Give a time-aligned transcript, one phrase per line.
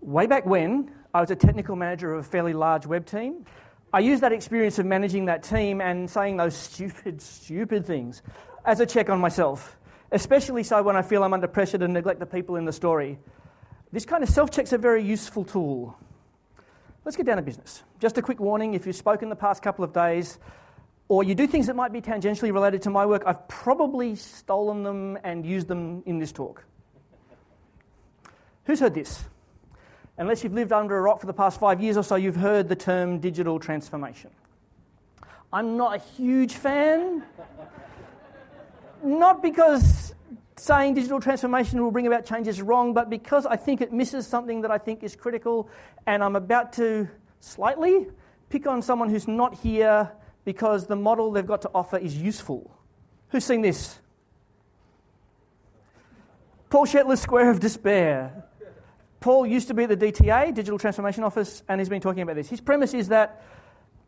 [0.00, 3.44] Way back when, I was a technical manager of a fairly large web team.
[3.92, 8.22] I used that experience of managing that team and saying those stupid, stupid things
[8.64, 9.76] as a check on myself,
[10.12, 13.18] especially so when I feel I'm under pressure to neglect the people in the story.
[13.94, 15.96] This kind of self check's a very useful tool.
[17.04, 17.84] Let's get down to business.
[18.00, 20.40] Just a quick warning if you've spoken the past couple of days,
[21.06, 24.82] or you do things that might be tangentially related to my work, I've probably stolen
[24.82, 26.64] them and used them in this talk.
[28.64, 29.26] Who's heard this?
[30.18, 32.68] Unless you've lived under a rock for the past five years or so, you've heard
[32.68, 34.32] the term digital transformation.
[35.52, 37.22] I'm not a huge fan.
[39.04, 40.14] Not because
[40.64, 44.26] saying digital transformation will bring about change is wrong, but because I think it misses
[44.26, 45.68] something that I think is critical,
[46.06, 47.06] and I'm about to
[47.40, 48.06] slightly
[48.48, 50.10] pick on someone who's not here
[50.46, 52.74] because the model they've got to offer is useful.
[53.28, 53.98] Who's seen this?
[56.70, 58.44] Paul Shetler's Square of Despair.
[59.20, 62.36] Paul used to be at the DTA, Digital Transformation Office, and he's been talking about
[62.36, 62.48] this.
[62.48, 63.42] His premise is that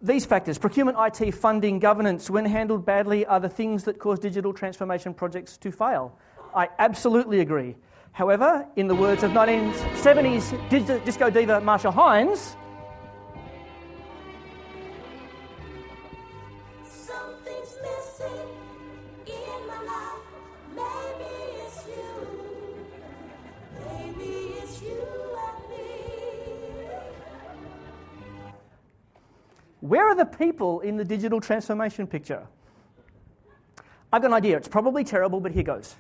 [0.01, 4.55] these factors, procurement, IT, funding, governance, when handled badly, are the things that cause digital
[4.55, 6.19] transformation projects to fail.
[6.57, 7.77] I absolutely agree.
[8.13, 12.57] However, in the words of 1970s disco diva Marcia Hines,
[29.81, 32.45] Where are the people in the digital transformation picture?
[34.13, 34.57] I've got an idea.
[34.57, 35.95] It's probably terrible, but here goes.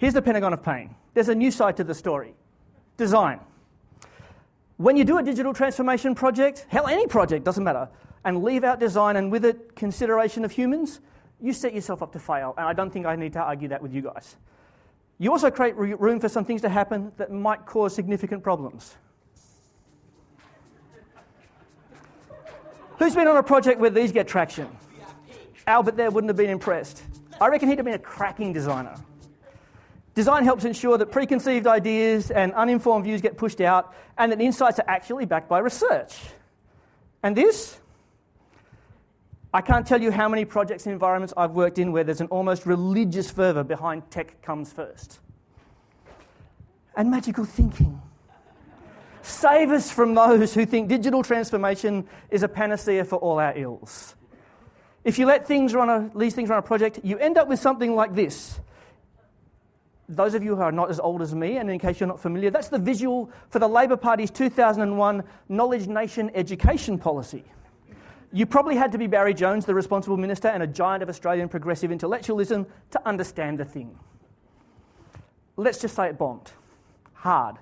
[0.00, 0.94] Here's the Pentagon of Pain.
[1.12, 2.32] There's a new side to the story
[2.96, 3.38] design.
[4.78, 7.86] When you do a digital transformation project, hell, any project, doesn't matter,
[8.24, 11.00] and leave out design and with it consideration of humans,
[11.38, 12.54] you set yourself up to fail.
[12.56, 14.36] And I don't think I need to argue that with you guys.
[15.18, 18.96] You also create room for some things to happen that might cause significant problems.
[22.98, 24.66] Who's been on a project where these get traction?
[25.66, 27.02] Albert there wouldn't have been impressed.
[27.38, 28.94] I reckon he'd have been a cracking designer.
[30.14, 34.78] Design helps ensure that preconceived ideas and uninformed views get pushed out and that insights
[34.78, 36.16] are actually backed by research.
[37.22, 37.78] And this?
[39.52, 42.28] I can't tell you how many projects and environments I've worked in where there's an
[42.28, 45.20] almost religious fervour behind tech comes first.
[46.96, 48.00] And magical thinking.
[49.22, 54.14] Save us from those who think digital transformation is a panacea for all our ills.
[55.04, 57.58] If you let things run a, these things run a project, you end up with
[57.58, 58.60] something like this
[60.10, 62.20] those of you who are not as old as me, and in case you're not
[62.20, 67.44] familiar, that's the visual for the Labor Party's 2001 Knowledge Nation education policy.
[68.32, 71.48] You probably had to be Barry Jones, the responsible minister and a giant of Australian
[71.48, 73.96] progressive intellectualism, to understand the thing.
[75.56, 76.50] Let's just say it bombed.
[77.12, 77.56] Hard.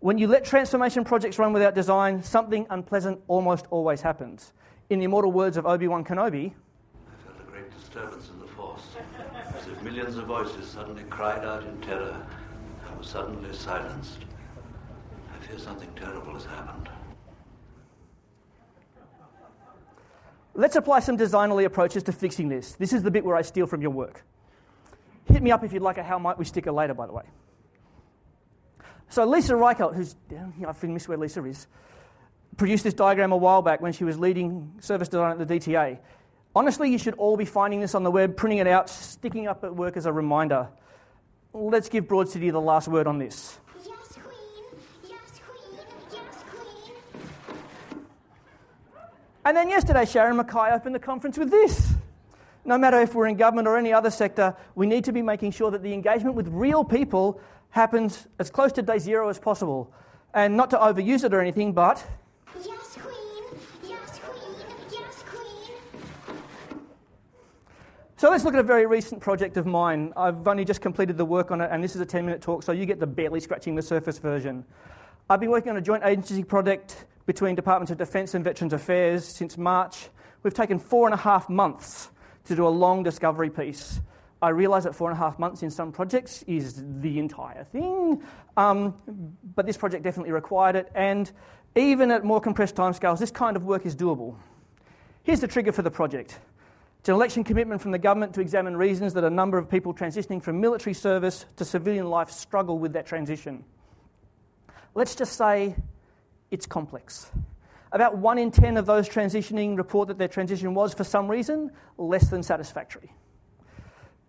[0.00, 4.52] When you let transformation projects run without design, something unpleasant almost always happens.
[4.90, 6.52] In the immortal words of Obi Wan Kenobi,
[7.24, 8.47] felt a great disturbance in the
[8.78, 12.26] force millions of voices suddenly cried out in terror
[12.86, 14.18] and were suddenly silenced.
[15.34, 16.88] I fear something terrible has happened.
[20.54, 22.72] Let's apply some designerly approaches to fixing this.
[22.72, 24.24] This is the bit where I steal from your work.
[25.26, 27.22] Hit me up if you'd like a how might we sticker later, by the way.
[29.08, 31.68] So Lisa Reichelt, who's down here, I miss where Lisa is,
[32.56, 35.98] produced this diagram a while back when she was leading service design at the DTA.
[36.58, 39.62] Honestly, you should all be finding this on the web, printing it out, sticking up
[39.62, 40.66] at work as a reminder.
[41.52, 43.60] Let's give Broad City the last word on this.
[43.86, 44.24] Yes, Queen.
[45.04, 45.78] Yes, Queen.
[46.10, 48.02] Yes, Queen.
[49.44, 51.92] And then yesterday, Sharon Mackay opened the conference with this.
[52.64, 55.52] No matter if we're in government or any other sector, we need to be making
[55.52, 57.40] sure that the engagement with real people
[57.70, 59.92] happens as close to day zero as possible.
[60.34, 62.04] And not to overuse it or anything, but
[68.18, 70.12] So let's look at a very recent project of mine.
[70.16, 72.64] I've only just completed the work on it, and this is a 10 minute talk,
[72.64, 74.64] so you get the barely scratching the surface version.
[75.30, 79.24] I've been working on a joint agency project between Departments of Defence and Veterans Affairs
[79.24, 80.08] since March.
[80.42, 82.10] We've taken four and a half months
[82.46, 84.00] to do a long discovery piece.
[84.42, 88.20] I realise that four and a half months in some projects is the entire thing,
[88.56, 88.96] um,
[89.54, 91.30] but this project definitely required it, and
[91.76, 94.34] even at more compressed timescales, this kind of work is doable.
[95.22, 96.40] Here's the trigger for the project.
[96.98, 99.94] It's an election commitment from the government to examine reasons that a number of people
[99.94, 103.64] transitioning from military service to civilian life struggle with that transition.
[104.94, 105.76] Let's just say
[106.50, 107.30] it's complex.
[107.92, 111.70] About one in ten of those transitioning report that their transition was, for some reason,
[111.96, 113.12] less than satisfactory.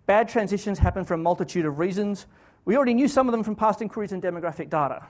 [0.06, 2.25] Bad transitions happen for a multitude of reasons.
[2.66, 5.06] We already knew some of them from past inquiries and demographic data.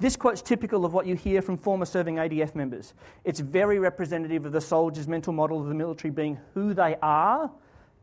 [0.00, 2.94] This quote's typical of what you hear from former serving ADF members.
[3.24, 7.50] It's very representative of the soldier's mental model of the military being who they are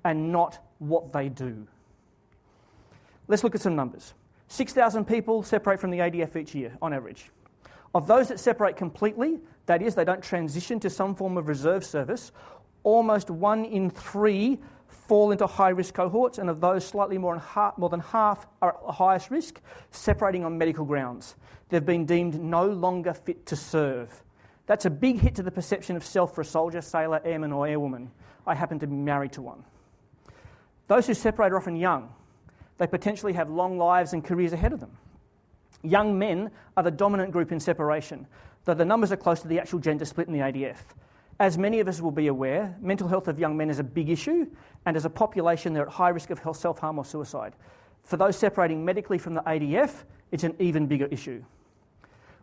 [0.03, 1.65] and not what they do.
[3.27, 4.13] Let's look at some numbers.
[4.50, 7.31] 6,000 people separate from the ADF each year, on average.
[7.95, 11.83] Of those that separate completely, that is, they don't transition to some form of reserve
[11.86, 12.33] service,
[12.83, 17.39] almost one in three fall into high risk cohorts, and of those, slightly more
[17.89, 19.61] than, half, are at the highest risk,
[19.91, 21.35] separating on medical grounds.
[21.69, 24.23] They've been deemed no longer fit to serve.
[24.67, 27.67] That's a big hit to the perception of self for a soldier, sailor, airman, or
[27.67, 28.09] airwoman.
[28.47, 29.63] I happen to be married to one.
[30.87, 32.13] Those who separate are often young.
[32.77, 34.97] They potentially have long lives and careers ahead of them.
[35.81, 38.27] Young men are the dominant group in separation,
[38.65, 40.77] though the numbers are close to the actual gender split in the ADF.
[41.39, 44.09] As many of us will be aware, mental health of young men is a big
[44.09, 44.47] issue,
[44.85, 47.55] and as a population, they're at high risk of self harm or suicide.
[48.03, 51.43] For those separating medically from the ADF, it's an even bigger issue.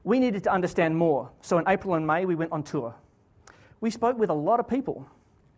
[0.05, 2.95] We needed to understand more, so in April and May, we went on tour.
[3.81, 5.07] We spoke with a lot of people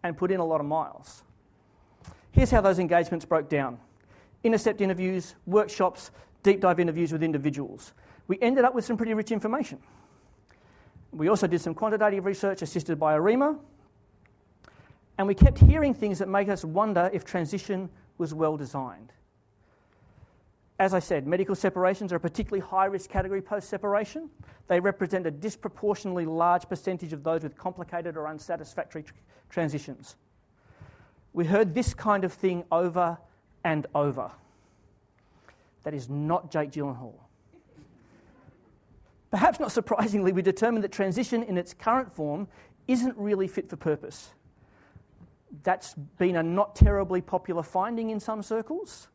[0.02, 1.24] and put in a lot of miles.
[2.30, 3.78] Here's how those engagements broke down
[4.44, 6.10] intercept interviews, workshops,
[6.42, 7.94] deep dive interviews with individuals.
[8.28, 9.80] We ended up with some pretty rich information.
[11.14, 13.56] We also did some quantitative research assisted by ORIMA,
[15.16, 17.88] and we kept hearing things that make us wonder if transition
[18.18, 19.12] was well designed.
[20.80, 24.28] As I said, medical separations are a particularly high risk category post separation.
[24.66, 29.12] They represent a disproportionately large percentage of those with complicated or unsatisfactory tr-
[29.50, 30.16] transitions.
[31.32, 33.18] We heard this kind of thing over
[33.62, 34.32] and over.
[35.84, 37.14] That is not Jake Gyllenhaal.
[39.34, 42.46] Perhaps not surprisingly, we determined that transition in its current form
[42.86, 44.32] isn't really fit for purpose.
[45.64, 49.08] That's been a not terribly popular finding in some circles,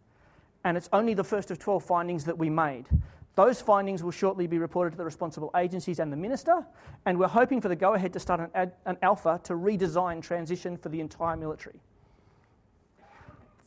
[0.65, 2.89] and it's only the first of 12 findings that we made.
[3.35, 6.67] Those findings will shortly be reported to the responsible agencies and the Minister,
[7.05, 10.21] and we're hoping for the go ahead to start an, ad, an alpha to redesign
[10.21, 11.79] transition for the entire military.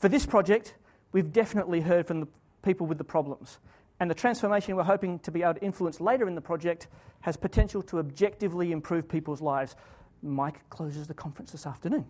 [0.01, 0.75] For this project,
[1.13, 2.29] we've definitely heard from the
[2.63, 3.59] people with the problems.
[4.03, 6.89] And the transformation we're hoping to be able to influence later in the project
[7.21, 9.77] has potential to objectively improve people's lives.
[10.25, 12.05] Mike closes the conference this afternoon.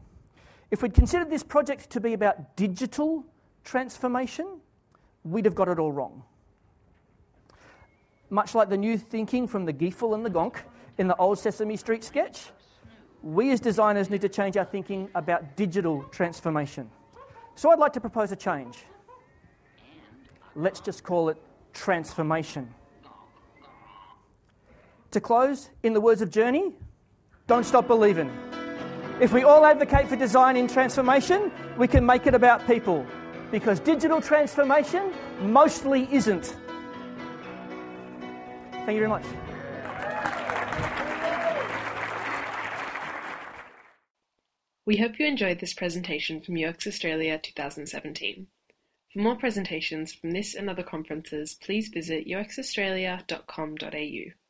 [0.70, 3.26] If we'd considered this project to be about digital
[3.62, 4.58] transformation,
[5.22, 6.22] we'd have got it all wrong.
[8.30, 10.60] Much like the new thinking from the Giefel and the Gonk
[10.96, 12.52] in the old Sesame Street sketch,
[13.22, 16.90] we as designers need to change our thinking about digital transformation.
[17.54, 18.86] So I'd like to propose a change.
[20.56, 21.36] Let's just call it
[21.72, 22.72] transformation.
[25.12, 26.72] To close, in the words of Journey,
[27.46, 28.30] don't stop believing.
[29.20, 33.06] If we all advocate for design in transformation, we can make it about people.
[33.50, 36.56] Because digital transformation mostly isn't.
[38.72, 39.24] Thank you very much.
[44.84, 48.48] We hope you enjoyed this presentation from UX Australia 2017.
[49.12, 54.41] For more presentations from this and other conferences, please visit uxaustralia.com.au.